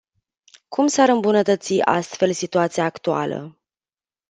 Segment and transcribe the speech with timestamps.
[0.67, 3.57] Cum s-ar îmbunătăți astfel situația actuală?